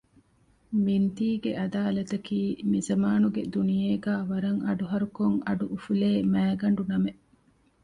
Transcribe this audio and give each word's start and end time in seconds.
މިންތީގެ 0.85 1.51
އަދާލަތަކީ 1.59 2.39
މިޒަމާނުގެ 2.71 3.41
ދުނިޔޭގައި 3.53 4.23
ވަރަށް 4.29 4.61
އަޑުހަރުކޮށް 4.65 5.37
އަޑުއުފުލޭ 5.47 6.09
މައިގަނޑުނަމެއް 6.33 7.21